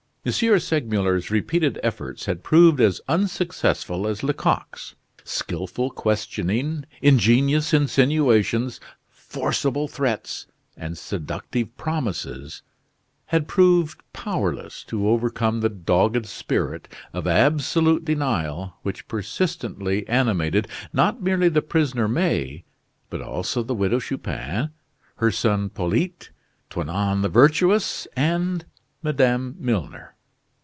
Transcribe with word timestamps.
Segmuller's 0.23 1.31
repeated 1.31 1.79
efforts 1.81 2.27
had 2.27 2.43
proved 2.43 2.79
as 2.79 3.01
unsuccessful 3.07 4.05
as 4.05 4.21
Lecoq's. 4.21 4.93
Skilful 5.23 5.89
questioning, 5.89 6.85
ingenious 7.01 7.73
insinuations, 7.73 8.79
forcible 9.09 9.87
threats, 9.87 10.45
and 10.77 10.95
seductive 10.95 11.75
promises 11.75 12.61
had 13.33 13.47
proved 13.47 13.99
powerless 14.13 14.83
to 14.83 15.09
overcome 15.09 15.59
the 15.61 15.69
dogged 15.69 16.27
spirit 16.27 16.87
of 17.13 17.25
absolute 17.25 18.05
denial 18.05 18.75
which 18.83 19.07
persistently 19.07 20.07
animated, 20.07 20.67
not 20.93 21.23
merely 21.23 21.49
the 21.49 21.63
prisoner 21.63 22.07
May, 22.07 22.63
but 23.09 23.23
also 23.23 23.63
the 23.63 23.73
Widow 23.73 23.97
Chupin, 23.99 24.69
her 25.15 25.31
son 25.31 25.71
Polyte, 25.71 26.29
Toinon 26.69 27.23
the 27.23 27.27
Virtuous, 27.29 28.07
and 28.15 28.65
Madame 29.03 29.55
Milner. 29.57 30.13